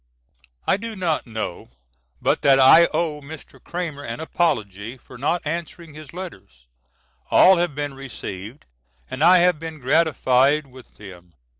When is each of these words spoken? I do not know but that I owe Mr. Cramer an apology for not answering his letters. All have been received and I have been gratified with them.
I 0.65 0.77
do 0.77 0.95
not 0.95 1.27
know 1.27 1.69
but 2.19 2.41
that 2.41 2.59
I 2.59 2.87
owe 2.87 3.21
Mr. 3.21 3.63
Cramer 3.63 4.03
an 4.03 4.19
apology 4.19 4.97
for 4.97 5.15
not 5.15 5.45
answering 5.45 5.93
his 5.93 6.11
letters. 6.11 6.65
All 7.29 7.57
have 7.57 7.75
been 7.75 7.93
received 7.93 8.65
and 9.11 9.23
I 9.23 9.37
have 9.45 9.59
been 9.59 9.77
gratified 9.77 10.65
with 10.65 10.95
them. 10.95 11.33